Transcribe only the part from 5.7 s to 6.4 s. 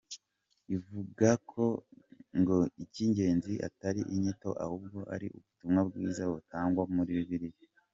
bwiza